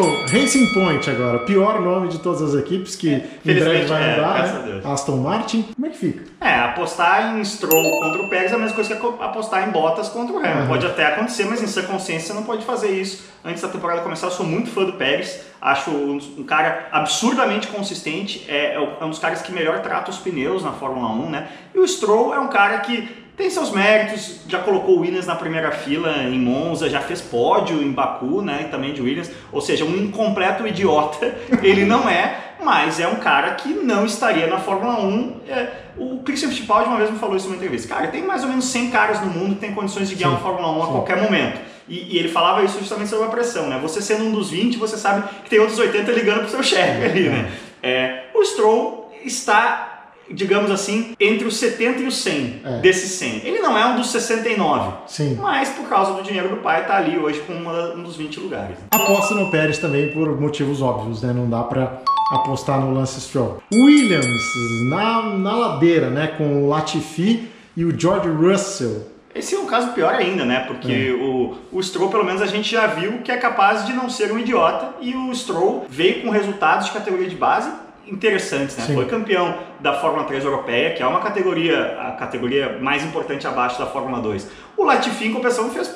Bom, 0.00 0.24
Racing 0.26 0.72
Point 0.72 1.10
agora, 1.10 1.40
pior 1.40 1.80
nome 1.80 2.08
de 2.08 2.20
todas 2.20 2.40
as 2.40 2.54
equipes 2.54 2.94
que 2.94 3.10
em 3.10 3.54
breve 3.54 3.84
vai 3.86 4.02
é, 4.02 4.16
mudar, 4.16 4.34
graças 4.34 4.56
a 4.56 4.66
né? 4.66 4.80
Aston 4.84 5.16
Martin. 5.16 5.62
Como 5.74 5.86
é 5.86 5.90
que 5.90 5.98
fica? 5.98 6.24
É, 6.40 6.54
apostar 6.60 7.36
em 7.36 7.44
Stroll 7.44 8.00
contra 8.00 8.22
o 8.22 8.28
Pérez 8.30 8.52
é 8.52 8.54
a 8.54 8.58
mesma 8.58 8.74
coisa 8.74 8.94
que 8.94 9.06
apostar 9.22 9.68
em 9.68 9.72
Bottas 9.72 10.08
contra 10.08 10.34
o 10.34 10.38
Hamilton. 10.38 10.60
Uhum. 10.60 10.68
Pode 10.68 10.86
até 10.86 11.06
acontecer, 11.06 11.44
mas 11.44 11.62
em 11.62 11.66
sua 11.66 11.82
consciência 11.82 12.28
você 12.28 12.32
não 12.32 12.44
pode 12.44 12.64
fazer 12.64 12.90
isso 12.90 13.28
antes 13.44 13.60
da 13.60 13.68
temporada 13.68 14.00
começar. 14.00 14.28
Eu 14.28 14.30
sou 14.30 14.46
muito 14.46 14.70
fã 14.70 14.84
do 14.84 14.92
Pérez, 14.94 15.44
acho 15.60 15.90
um, 15.90 16.18
um 16.38 16.44
cara 16.44 16.88
absurdamente 16.92 17.66
consistente, 17.68 18.46
é, 18.48 18.74
é 18.74 19.04
um 19.04 19.10
dos 19.10 19.18
caras 19.18 19.42
que 19.42 19.52
melhor 19.52 19.80
trata 19.80 20.10
os 20.10 20.18
pneus 20.18 20.64
na 20.64 20.72
Fórmula 20.72 21.10
1, 21.10 21.30
né? 21.30 21.48
E 21.74 21.78
o 21.78 21.86
Stroll 21.86 22.32
é 22.32 22.38
um 22.38 22.48
cara 22.48 22.78
que 22.78 23.19
tem 23.40 23.48
seus 23.48 23.70
méritos, 23.70 24.40
já 24.46 24.58
colocou 24.58 24.98
o 24.98 25.00
Williams 25.00 25.26
na 25.26 25.34
primeira 25.34 25.72
fila 25.72 26.24
em 26.24 26.38
Monza, 26.38 26.90
já 26.90 27.00
fez 27.00 27.22
pódio 27.22 27.82
em 27.82 27.90
Baku, 27.90 28.42
né, 28.42 28.68
também 28.70 28.92
de 28.92 29.00
Williams, 29.00 29.30
ou 29.50 29.62
seja, 29.62 29.82
um 29.82 29.96
incompleto 29.96 30.66
idiota, 30.66 31.34
ele 31.62 31.86
não 31.86 32.06
é, 32.06 32.36
mas 32.62 33.00
é 33.00 33.08
um 33.08 33.16
cara 33.16 33.54
que 33.54 33.70
não 33.70 34.04
estaria 34.04 34.46
na 34.46 34.58
Fórmula 34.58 35.00
1. 35.00 35.36
É, 35.48 35.68
o 35.96 36.18
Christian 36.18 36.50
Fittipaldi 36.50 36.88
uma 36.88 36.98
vez 36.98 37.10
me 37.10 37.18
falou 37.18 37.34
isso 37.34 37.46
numa 37.46 37.56
entrevista, 37.56 37.88
cara, 37.94 38.08
tem 38.08 38.22
mais 38.22 38.42
ou 38.42 38.50
menos 38.50 38.66
100 38.66 38.90
caras 38.90 39.20
no 39.22 39.28
mundo 39.28 39.54
que 39.54 39.60
tem 39.62 39.72
condições 39.72 40.10
de 40.10 40.16
guiar 40.16 40.28
Sim, 40.28 40.36
uma 40.36 40.42
Fórmula 40.42 40.70
1 40.72 40.82
a 40.82 40.86
sim. 40.86 40.92
qualquer 40.92 41.22
momento. 41.22 41.60
E, 41.88 42.14
e 42.14 42.18
ele 42.18 42.28
falava 42.28 42.62
isso 42.62 42.78
justamente 42.78 43.08
sobre 43.08 43.26
a 43.26 43.30
pressão, 43.30 43.68
né? 43.68 43.78
Você 43.82 44.02
sendo 44.02 44.24
um 44.24 44.32
dos 44.32 44.50
20, 44.50 44.76
você 44.76 44.98
sabe 44.98 45.26
que 45.42 45.50
tem 45.50 45.58
outros 45.58 45.78
80 45.78 46.12
ligando 46.12 46.40
pro 46.40 46.50
seu 46.50 46.62
chefe 46.62 47.04
ali, 47.04 47.28
né? 47.30 47.50
É, 47.82 48.24
o 48.34 48.44
Stroll 48.44 49.10
está 49.24 49.89
digamos 50.32 50.70
assim, 50.70 51.14
entre 51.18 51.46
os 51.46 51.56
70 51.56 52.00
e 52.02 52.06
os 52.06 52.16
100 52.18 52.60
É. 52.64 52.78
desses 52.80 53.12
100. 53.12 53.42
Ele 53.44 53.58
não 53.58 53.76
é 53.76 53.84
um 53.86 53.96
dos 53.96 54.10
69, 54.10 54.92
Sim. 55.06 55.36
mas 55.40 55.68
por 55.70 55.88
causa 55.88 56.12
do 56.12 56.22
dinheiro 56.22 56.48
do 56.48 56.56
pai 56.58 56.86
tá 56.86 56.96
ali 56.96 57.18
hoje 57.18 57.40
com 57.40 57.52
uma- 57.52 57.94
um 57.94 58.02
dos 58.02 58.16
20 58.16 58.38
lugares. 58.40 58.76
Aposto 58.90 59.34
no 59.34 59.50
Pérez 59.50 59.78
também 59.78 60.08
por 60.12 60.40
motivos 60.40 60.80
óbvios, 60.80 61.22
né? 61.22 61.32
Não 61.32 61.48
dá 61.48 61.62
pra 61.62 61.98
apostar 62.32 62.80
no 62.80 62.94
Lance 62.94 63.20
Stroll. 63.20 63.60
Williams 63.72 64.40
na, 64.88 65.22
na 65.36 65.52
ladeira, 65.56 66.08
né? 66.10 66.28
Com 66.28 66.64
o 66.64 66.68
Latifi 66.68 67.48
e 67.76 67.84
o 67.84 67.98
George 67.98 68.28
Russell. 68.28 69.06
Esse 69.32 69.54
é 69.54 69.58
um 69.60 69.66
caso 69.66 69.92
pior 69.92 70.12
ainda, 70.12 70.44
né? 70.44 70.64
Porque 70.66 71.12
o, 71.12 71.54
o 71.70 71.80
Stroll, 71.82 72.08
pelo 72.10 72.24
menos, 72.24 72.42
a 72.42 72.46
gente 72.46 72.68
já 72.70 72.86
viu 72.88 73.18
que 73.18 73.30
é 73.30 73.36
capaz 73.36 73.86
de 73.86 73.92
não 73.92 74.10
ser 74.10 74.32
um 74.32 74.38
idiota 74.40 74.94
e 75.00 75.14
o 75.14 75.32
Stroll 75.32 75.86
veio 75.88 76.22
com 76.22 76.30
resultados 76.30 76.86
de 76.86 76.92
categoria 76.92 77.28
de 77.28 77.36
base 77.36 77.70
interessantes, 78.10 78.76
né? 78.76 78.84
Sim. 78.84 78.94
Foi 78.94 79.06
campeão 79.06 79.54
da 79.80 79.94
Fórmula 80.00 80.24
3 80.24 80.44
europeia, 80.44 80.94
que 80.94 81.02
é 81.02 81.06
uma 81.06 81.20
categoria, 81.20 81.98
a 82.00 82.12
categoria 82.12 82.78
mais 82.80 83.04
importante 83.04 83.46
abaixo 83.46 83.78
da 83.78 83.86
Fórmula 83.86 84.20
2. 84.20 84.48
O 84.76 84.84
Latifi, 84.84 85.26
em 85.26 85.32
compensação, 85.32 85.64
não 85.64 85.72
fez 85.72 85.94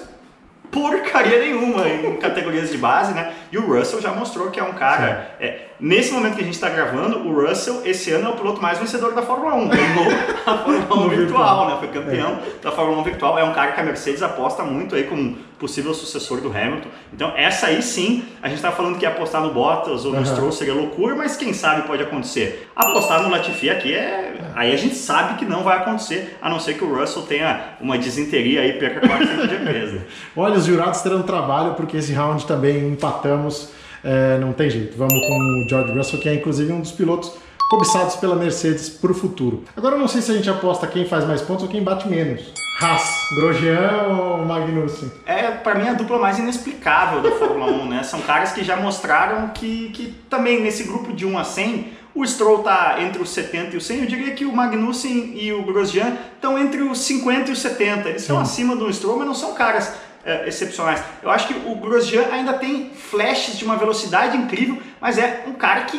porcaria 0.74 1.38
nenhuma 1.38 1.88
em 1.88 2.16
categorias 2.18 2.70
de 2.70 2.76
base, 2.76 3.14
né? 3.14 3.32
E 3.52 3.56
o 3.56 3.66
Russell 3.66 4.00
já 4.00 4.10
mostrou 4.12 4.50
que 4.50 4.58
é 4.58 4.62
um 4.64 4.72
cara. 4.72 5.36
é, 5.40 5.68
nesse 5.78 6.12
momento 6.12 6.34
que 6.34 6.40
a 6.40 6.44
gente 6.44 6.54
está 6.54 6.68
gravando, 6.68 7.18
o 7.18 7.46
Russell 7.46 7.82
esse 7.84 8.10
ano 8.10 8.28
é 8.28 8.30
o 8.30 8.36
piloto 8.36 8.60
mais 8.60 8.78
vencedor 8.78 9.14
da 9.14 9.22
Fórmula 9.22 9.54
1. 9.54 9.68
Ganhou 9.68 10.06
a 10.44 10.58
Fórmula 10.58 11.06
1 11.06 11.08
virtual, 11.10 11.68
né? 11.68 11.76
Foi 11.78 11.88
campeão 11.88 12.40
da 12.60 12.72
Fórmula 12.72 12.98
1 12.98 13.04
virtual. 13.04 13.38
É 13.38 13.44
um 13.44 13.52
cara 13.52 13.72
que 13.72 13.80
a 13.80 13.84
Mercedes 13.84 14.22
aposta 14.22 14.64
muito 14.64 14.96
aí 14.96 15.04
como 15.04 15.36
possível 15.64 15.94
sucessor 15.94 16.42
do 16.42 16.50
Hamilton. 16.50 16.90
Então, 17.10 17.32
essa 17.34 17.68
aí 17.68 17.80
sim, 17.80 18.22
a 18.42 18.48
gente 18.48 18.56
estava 18.58 18.76
falando 18.76 18.98
que 18.98 19.06
apostar 19.06 19.40
no 19.42 19.54
Bottas 19.54 20.04
ou 20.04 20.10
no 20.12 20.18
Aham. 20.18 20.26
Stroll 20.26 20.52
seria 20.52 20.74
loucura, 20.74 21.14
mas 21.14 21.38
quem 21.38 21.54
sabe 21.54 21.86
pode 21.86 22.02
acontecer. 22.02 22.68
Apostar 22.76 23.22
no 23.22 23.30
Latifi 23.30 23.70
aqui 23.70 23.94
é. 23.94 24.34
Aí 24.54 24.74
a 24.74 24.76
gente 24.76 24.94
sabe 24.94 25.38
que 25.38 25.46
não 25.46 25.62
vai 25.62 25.78
acontecer, 25.78 26.36
a 26.42 26.50
não 26.50 26.60
ser 26.60 26.74
que 26.74 26.84
o 26.84 26.94
Russell 26.94 27.22
tenha 27.22 27.76
uma 27.80 27.96
desinteria 27.96 28.60
aí 28.60 28.72
e 28.72 28.78
perca 28.78 29.08
400 29.08 29.48
GPs. 29.48 29.92
né? 29.92 30.00
Olha, 30.36 30.58
os 30.58 30.66
jurados 30.66 31.00
terão 31.00 31.22
trabalho 31.22 31.72
porque 31.74 31.96
esse 31.96 32.12
round 32.12 32.44
também 32.46 32.86
empatamos. 32.88 33.70
É, 34.04 34.36
não 34.38 34.52
tem 34.52 34.68
jeito. 34.68 34.98
Vamos 34.98 35.14
com 35.14 35.64
o 35.64 35.66
George 35.66 35.92
Russell, 35.96 36.20
que 36.20 36.28
é 36.28 36.34
inclusive 36.34 36.70
um 36.74 36.80
dos 36.82 36.92
pilotos 36.92 37.32
cobiçados 37.70 38.16
pela 38.16 38.36
Mercedes 38.36 38.90
para 38.90 39.10
o 39.10 39.14
futuro. 39.14 39.64
Agora 39.74 39.94
eu 39.94 39.98
não 39.98 40.08
sei 40.08 40.20
se 40.20 40.30
a 40.30 40.34
gente 40.34 40.50
aposta 40.50 40.86
quem 40.86 41.06
faz 41.06 41.24
mais 41.26 41.40
pontos 41.40 41.62
ou 41.64 41.70
quem 41.70 41.82
bate 41.82 42.06
menos. 42.06 42.52
Haas, 42.80 43.28
Grosjean 43.32 44.08
ou 44.08 44.44
Magnussen? 44.44 45.10
É, 45.24 45.50
pra 45.50 45.76
mim, 45.76 45.88
a 45.88 45.94
dupla 45.94 46.18
mais 46.18 46.38
inexplicável 46.38 47.22
da 47.22 47.30
Fórmula 47.30 47.70
1, 47.70 47.88
né? 47.88 48.02
São 48.02 48.20
caras 48.22 48.52
que 48.52 48.64
já 48.64 48.76
mostraram 48.76 49.48
que, 49.48 49.90
que 49.90 50.14
também 50.28 50.60
nesse 50.60 50.82
grupo 50.84 51.12
de 51.12 51.24
1 51.24 51.38
a 51.38 51.44
100, 51.44 51.92
o 52.14 52.26
Stroll 52.26 52.62
tá 52.62 52.96
entre 53.00 53.22
os 53.22 53.30
70 53.30 53.74
e 53.74 53.76
os 53.76 53.86
100. 53.86 54.00
Eu 54.00 54.06
diria 54.06 54.34
que 54.34 54.44
o 54.44 54.52
Magnussen 54.52 55.32
e 55.36 55.52
o 55.52 55.62
Grosjean 55.62 56.16
estão 56.34 56.58
entre 56.58 56.82
os 56.82 56.98
50 56.98 57.50
e 57.50 57.52
os 57.52 57.60
70. 57.60 58.08
Eles 58.08 58.22
estão 58.22 58.40
acima 58.40 58.74
do 58.74 58.92
Stroll, 58.92 59.18
mas 59.18 59.26
não 59.26 59.34
são 59.34 59.54
caras 59.54 59.94
é, 60.24 60.48
excepcionais. 60.48 61.02
Eu 61.22 61.30
acho 61.30 61.48
que 61.48 61.54
o 61.68 61.76
Grosjean 61.76 62.26
ainda 62.32 62.54
tem 62.54 62.90
flashes 62.90 63.56
de 63.56 63.64
uma 63.64 63.76
velocidade 63.76 64.36
incrível, 64.36 64.78
mas 65.00 65.18
é 65.18 65.44
um 65.46 65.52
cara 65.52 65.82
que 65.82 65.98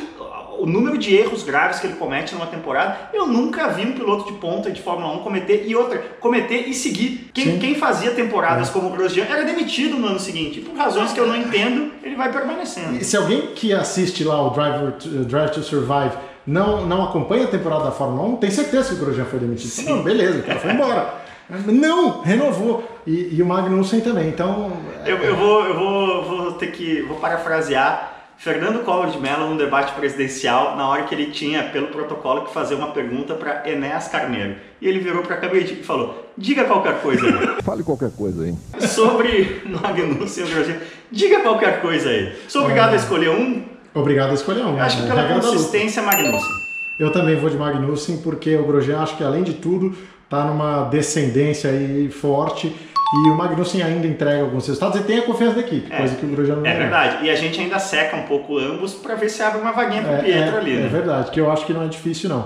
o 0.59 0.65
número 0.65 0.97
de 0.97 1.15
erros 1.15 1.43
graves 1.43 1.79
que 1.79 1.87
ele 1.87 1.95
comete 1.95 2.33
numa 2.33 2.47
temporada, 2.47 3.09
eu 3.13 3.27
nunca 3.27 3.67
vi 3.69 3.85
um 3.85 3.93
piloto 3.93 4.31
de 4.31 4.37
ponta 4.39 4.71
de 4.71 4.81
Fórmula 4.81 5.13
1 5.15 5.19
cometer 5.19 5.65
e 5.67 5.75
outra, 5.75 5.97
cometer 6.19 6.67
e 6.67 6.73
seguir. 6.73 7.29
Quem, 7.33 7.59
quem 7.59 7.75
fazia 7.75 8.11
temporadas 8.11 8.69
como 8.69 8.87
o 8.87 8.91
Grosjean 8.91 9.25
era 9.25 9.43
demitido 9.43 9.97
no 9.97 10.07
ano 10.07 10.19
seguinte. 10.19 10.61
Por 10.61 10.75
razões 10.75 11.11
que 11.11 11.19
eu 11.19 11.27
não 11.27 11.35
entendo, 11.35 11.91
ele 12.03 12.15
vai 12.15 12.31
permanecendo. 12.31 12.97
E 12.97 13.03
se 13.03 13.15
alguém 13.17 13.47
que 13.55 13.73
assiste 13.73 14.23
lá 14.23 14.41
o 14.41 14.49
Driver 14.51 14.91
to, 14.93 15.09
Drive 15.25 15.51
to 15.51 15.63
Survive 15.63 16.15
não, 16.45 16.85
não 16.85 17.03
acompanha 17.03 17.45
a 17.45 17.47
temporada 17.47 17.85
da 17.85 17.91
Fórmula 17.91 18.27
1, 18.29 18.35
tem 18.37 18.51
certeza 18.51 18.89
que 18.89 19.01
o 19.01 19.05
Grosjean 19.05 19.25
foi 19.25 19.39
demitido. 19.39 19.69
Sim. 19.69 19.89
Não, 19.89 20.03
beleza, 20.03 20.39
o 20.39 20.43
cara 20.43 20.59
foi 20.59 20.71
embora. 20.71 21.25
Não, 21.67 22.21
renovou. 22.21 22.83
E, 23.05 23.35
e 23.35 23.41
o 23.41 23.45
Magnussen 23.45 24.01
também. 24.01 24.29
Então, 24.29 24.71
Eu, 25.05 25.17
eu 25.17 25.35
vou, 25.35 25.65
eu 25.65 25.75
vou, 25.75 26.23
vou 26.23 26.51
ter 26.53 26.71
que 26.71 27.01
vou 27.03 27.17
parafrasear 27.17 28.14
Fernando 28.37 28.83
Collor 28.83 29.07
de 29.07 29.19
Mello 29.19 29.49
num 29.49 29.57
debate 29.57 29.93
presidencial 29.93 30.75
na 30.75 30.87
hora 30.87 31.03
que 31.03 31.15
ele 31.15 31.27
tinha 31.27 31.63
pelo 31.63 31.87
protocolo 31.87 32.45
que 32.45 32.53
fazer 32.53 32.75
uma 32.75 32.91
pergunta 32.91 33.33
para 33.33 33.69
Enéas 33.69 34.07
Carneiro 34.07 34.55
e 34.81 34.87
ele 34.87 34.99
virou 34.99 35.23
para 35.23 35.37
Cabedi 35.37 35.79
e 35.79 35.83
falou: 35.83 36.31
diga 36.37 36.65
qualquer 36.65 37.01
coisa 37.01 37.25
aí. 37.25 37.61
Fale 37.63 37.83
qualquer 37.83 38.11
coisa 38.11 38.43
aí. 38.43 38.87
sobre 38.87 39.61
Magnussen 39.65 40.43
e 40.43 40.47
o 40.47 40.53
Grosjean. 40.53 40.77
Diga 41.11 41.39
qualquer 41.41 41.81
coisa 41.81 42.09
aí. 42.09 42.35
Sou 42.47 42.63
obrigado 42.63 42.93
a 42.93 42.95
escolher 42.95 43.29
um. 43.29 43.63
obrigado 43.93 44.31
a 44.31 44.33
escolher 44.33 44.63
um. 44.63 44.77
Eu 44.77 44.83
acho 44.83 44.97
que 44.97 45.03
né? 45.03 45.27
pela 45.27 45.41
consistência 45.41 46.03
Magnussen. 46.03 46.65
Eu 46.99 47.11
também 47.11 47.35
vou 47.35 47.49
de 47.49 47.57
Magnussen, 47.57 48.17
porque 48.17 48.55
o 48.55 48.65
Grosjean, 48.65 49.01
acho 49.01 49.17
que 49.17 49.23
além 49.23 49.43
de 49.43 49.55
tudo, 49.55 49.95
tá 50.29 50.45
numa 50.45 50.85
descendência 50.85 51.69
aí 51.69 52.09
forte. 52.09 52.73
E 53.13 53.29
o 53.29 53.35
Magnussen 53.35 53.83
ainda 53.83 54.07
entrega 54.07 54.41
alguns 54.41 54.65
resultados 54.67 54.99
e 54.99 55.03
tem 55.03 55.19
a 55.19 55.21
confiança 55.21 55.55
da 55.55 55.61
equipe, 55.61 55.91
É. 55.93 55.97
coisa 55.97 56.15
que 56.15 56.25
o 56.25 56.29
Grosjean 56.29 56.55
não 56.55 56.65
É 56.65 56.71
tem. 56.71 56.79
verdade. 56.79 57.25
E 57.25 57.29
a 57.29 57.35
gente 57.35 57.59
ainda 57.61 57.77
seca 57.79 58.17
um 58.17 58.23
pouco 58.23 58.57
ambos 58.57 58.93
para 58.95 59.13
ver 59.15 59.29
se 59.29 59.41
abre 59.43 59.61
uma 59.61 59.71
vaguinha 59.71 60.01
pro 60.01 60.11
É, 60.13 60.17
Pietro 60.23 60.55
é, 60.55 60.59
ali, 60.59 60.71
é 60.75 60.79
né? 60.81 60.87
verdade, 60.87 61.31
que 61.31 61.39
eu 61.39 61.51
acho 61.51 61.65
que 61.65 61.73
não 61.73 61.83
é 61.83 61.87
difícil 61.87 62.29
não. 62.29 62.45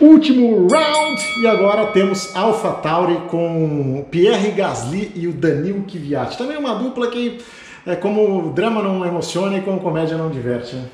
Último 0.00 0.66
round 0.66 1.22
e 1.42 1.46
agora 1.46 1.86
temos 1.88 2.34
AlphaTauri 2.34 3.16
com 3.28 4.04
Pierre 4.10 4.50
Gasly 4.50 5.12
e 5.14 5.28
o 5.28 5.32
Danilo 5.32 5.82
Kvyat. 5.82 6.36
Também 6.36 6.56
uma 6.56 6.74
dupla 6.74 7.06
que 7.08 7.38
é 7.86 7.94
como 7.94 8.48
o 8.48 8.52
drama 8.52 8.82
não 8.82 9.04
emociona 9.06 9.58
e 9.58 9.60
como 9.60 9.78
comédia 9.78 10.16
não 10.16 10.28
diverte. 10.30 10.74
Né? 10.74 10.84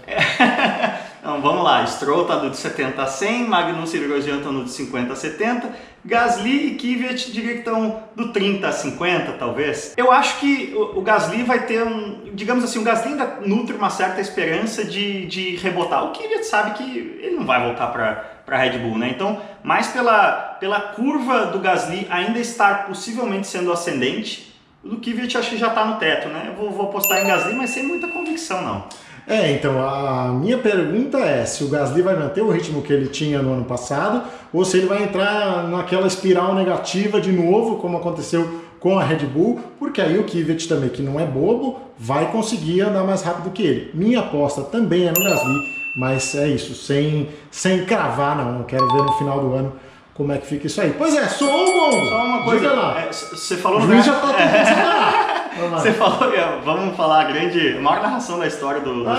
Então 1.39 1.53
vamos 1.53 1.65
lá, 1.65 1.87
Stroll 1.87 2.25
tá 2.25 2.35
do 2.35 2.51
de 2.51 2.57
70 2.57 3.01
a 3.01 3.07
100, 3.07 3.47
Magnussen 3.47 4.03
e 4.03 4.09
Grosjean 4.09 4.39
estão 4.39 4.51
no 4.51 4.65
de 4.65 4.73
50 4.73 5.13
a 5.13 5.15
70, 5.15 5.71
Gasly 6.05 6.67
e 6.67 6.75
Kvyat 6.75 7.31
diria 7.31 7.53
que 7.53 7.59
estão 7.59 8.03
do 8.17 8.33
30 8.33 8.67
a 8.67 8.73
50 8.73 9.33
talvez. 9.35 9.95
Eu 9.97 10.11
acho 10.11 10.41
que 10.41 10.75
o, 10.75 10.99
o 10.99 11.01
Gasly 11.01 11.45
vai 11.45 11.65
ter 11.65 11.85
um, 11.85 12.31
digamos 12.35 12.65
assim, 12.65 12.81
o 12.81 12.83
Gasly 12.83 13.13
ainda 13.13 13.39
nutre 13.47 13.77
uma 13.77 13.89
certa 13.89 14.21
esperança 14.21 14.85
de, 14.85 15.27
de 15.27 15.55
rebotar. 15.55 16.07
O 16.07 16.11
Kvyat 16.11 16.45
sabe 16.45 16.73
que 16.73 16.83
ele 17.23 17.37
não 17.37 17.47
vai 17.47 17.63
voltar 17.65 17.87
para 17.87 18.39
para 18.45 18.57
Red 18.57 18.79
Bull, 18.79 18.97
né? 18.97 19.11
Então, 19.11 19.43
mais 19.63 19.89
pela, 19.89 20.57
pela 20.59 20.81
curva 20.81 21.47
do 21.47 21.59
Gasly 21.59 22.07
ainda 22.11 22.41
estar 22.41 22.87
possivelmente 22.87 23.47
sendo 23.47 23.71
ascendente, 23.71 24.59
o 24.83 24.89
do 24.89 24.97
Kvyat 24.97 25.37
acho 25.37 25.51
que 25.51 25.59
já 25.59 25.69
está 25.69 25.85
no 25.85 25.99
teto, 25.99 26.29
né? 26.31 26.47
Eu 26.49 26.55
vou, 26.55 26.71
vou 26.71 26.87
apostar 26.87 27.23
em 27.23 27.27
Gasly, 27.29 27.55
mas 27.55 27.71
sem 27.71 27.83
muita 27.83 28.09
convicção 28.09 28.63
não. 28.63 28.89
É, 29.29 29.53
então 29.53 29.79
a 29.87 30.29
minha 30.29 30.57
pergunta 30.57 31.19
é 31.19 31.45
se 31.45 31.63
o 31.63 31.69
Gasly 31.69 32.01
vai 32.01 32.17
manter 32.17 32.41
o 32.41 32.51
ritmo 32.51 32.81
que 32.81 32.91
ele 32.91 33.09
tinha 33.09 33.43
no 33.43 33.53
ano 33.53 33.65
passado 33.65 34.23
ou 34.51 34.65
se 34.65 34.79
ele 34.79 34.87
vai 34.87 35.03
entrar 35.03 35.69
naquela 35.69 36.07
espiral 36.07 36.55
negativa 36.55 37.21
de 37.21 37.31
novo, 37.31 37.77
como 37.77 37.99
aconteceu 37.99 38.63
com 38.81 38.99
a 38.99 39.05
Red 39.05 39.27
Bull, 39.27 39.61
porque 39.79 40.01
aí 40.01 40.19
o 40.19 40.25
Kvyat 40.25 40.67
também, 40.67 40.89
que 40.89 41.03
não 41.03 41.21
é 41.21 41.27
bobo, 41.27 41.79
vai 41.99 42.33
conseguir 42.33 42.81
andar 42.81 43.05
mais 43.05 43.21
rápido 43.21 43.51
que 43.51 43.63
ele. 43.63 43.91
Minha 43.93 44.21
aposta 44.21 44.63
também 44.63 45.07
é 45.07 45.13
no 45.13 45.23
Gasly, 45.23 45.61
mas 45.99 46.35
é 46.35 46.49
isso, 46.49 46.75
sem, 46.75 47.29
sem 47.51 47.85
cravar 47.85 48.35
não, 48.35 48.61
eu 48.61 48.65
quero 48.65 48.87
ver 48.87 49.03
no 49.03 49.13
final 49.15 49.41
do 49.41 49.53
ano 49.53 49.73
como 50.15 50.33
é 50.33 50.39
que 50.39 50.47
fica 50.47 50.67
isso 50.67 50.81
aí. 50.81 50.95
Pois 50.97 51.15
é, 51.15 51.29
sou 51.29 51.49
um 51.49 51.73
bom! 51.73 52.07
Só 52.09 52.25
uma 52.25 52.45
coisa, 52.45 52.73
lá. 52.73 53.01
é, 53.03 53.13
você 53.13 53.57
falou 53.57 53.79
o 53.79 53.83
juiz 53.83 54.05
já 54.05 54.15
tá 54.15 54.33
tentando. 54.33 55.19
Você 55.59 55.93
falou, 55.93 56.33
vamos 56.65 56.97
falar 56.97 57.23
a 57.23 57.25
grande, 57.25 57.77
a 57.77 57.81
maior 57.81 58.03
narração 58.03 58.39
da 58.39 58.47
história 58.47 58.81
do, 58.81 58.95
do 58.95 59.05
boa, 59.05 59.15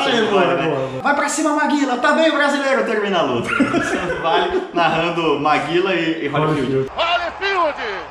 né? 0.56 0.70
boa, 0.70 0.88
boa. 0.88 1.02
Vai 1.02 1.16
pra 1.16 1.30
cima, 1.30 1.54
Maguila, 1.54 1.98
tá 1.98 2.14
bem 2.14 2.30
o 2.30 2.34
brasileiro, 2.34 2.86
termina 2.86 3.20
a 3.20 3.22
luta. 3.24 3.50
Vale 4.22 4.70
narrando 4.74 5.40
Maguila 5.40 5.94
e, 5.94 6.26
e 6.26 6.28
Holyfield. 6.28 6.90
Holyfield. 6.96 8.10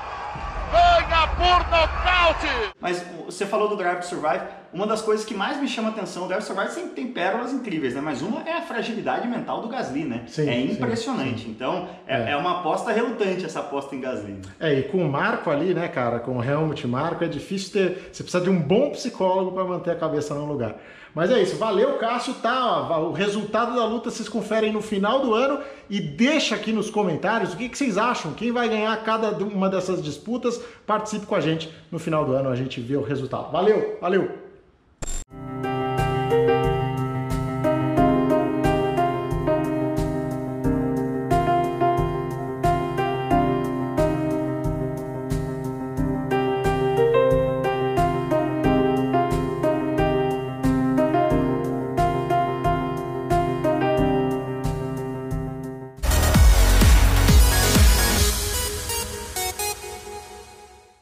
Mas 2.80 3.04
você 3.26 3.44
falou 3.44 3.68
do 3.68 3.76
Drive 3.76 4.00
to 4.00 4.06
Survive, 4.06 4.42
uma 4.72 4.86
das 4.86 5.00
coisas 5.02 5.24
que 5.24 5.34
mais 5.34 5.60
me 5.60 5.66
chama 5.66 5.88
a 5.88 5.92
atenção, 5.92 6.24
o 6.24 6.28
Drive 6.28 6.40
to 6.42 6.46
Survive 6.46 6.70
sempre 6.72 6.90
tem 6.90 7.06
pérolas 7.08 7.52
incríveis, 7.52 7.94
né? 7.94 8.00
Mas 8.00 8.20
uma 8.22 8.42
é 8.48 8.52
a 8.58 8.62
fragilidade 8.62 9.26
mental 9.26 9.60
do 9.62 9.68
Gasly, 9.68 10.04
né? 10.04 10.24
Sim, 10.26 10.48
é 10.48 10.52
sim, 10.52 10.72
impressionante. 10.72 11.48
Então, 11.48 11.88
é, 12.06 12.22
É. 12.24 12.30
é 12.32 12.36
uma 12.36 12.60
aposta 12.60 12.92
relutante 12.92 13.44
essa 13.44 13.60
aposta 13.60 13.94
em 13.96 14.00
Gasly. 14.00 14.38
É, 14.60 14.74
e 14.74 14.82
com 14.84 14.98
o 14.98 15.08
Marco 15.10 15.50
ali, 15.50 15.72
né, 15.72 15.88
cara, 15.88 16.18
com 16.20 16.36
o 16.38 16.44
Helmut 16.44 16.86
Marco, 16.86 17.24
é 17.24 17.28
difícil 17.28 17.72
ter. 17.72 18.10
Você 18.12 18.22
precisa 18.22 18.42
de 18.44 18.50
um 18.50 18.60
bom 18.60 18.90
psicólogo 18.90 19.52
para 19.52 19.64
manter 19.64 19.90
a 19.92 19.96
cabeça 19.96 20.34
no 20.34 20.44
lugar. 20.44 20.76
Mas 21.14 21.30
é 21.30 21.40
isso, 21.40 21.56
valeu, 21.56 21.94
Cássio, 21.94 22.34
tá? 22.34 22.86
ó, 22.90 23.00
O 23.08 23.12
resultado 23.12 23.74
da 23.74 23.84
luta 23.86 24.10
vocês 24.10 24.28
conferem 24.28 24.70
no 24.72 24.80
final 24.82 25.20
do 25.20 25.34
ano 25.34 25.58
e 25.88 25.98
deixa 25.98 26.54
aqui 26.54 26.70
nos 26.72 26.90
comentários 26.90 27.54
o 27.54 27.56
que, 27.56 27.68
que 27.68 27.76
vocês 27.78 27.96
acham, 27.96 28.34
quem 28.34 28.52
vai 28.52 28.68
ganhar 28.68 28.94
cada 29.02 29.30
uma 29.44 29.68
dessas 29.70 30.02
disputas. 30.02 30.60
Participe 30.86 31.24
com 31.26 31.34
a 31.34 31.40
gente 31.40 31.72
no 31.90 31.98
final 31.98 32.24
do 32.24 32.32
ano, 32.32 32.50
a 32.50 32.54
gente 32.54 32.78
vê 32.80 32.96
o 32.96 33.02
resultado. 33.02 33.50
Valeu, 33.50 33.96
valeu! 34.00 34.47